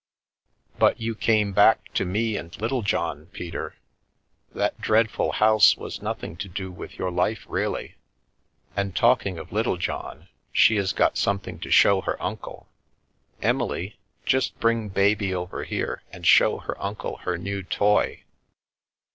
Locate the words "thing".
11.37-11.59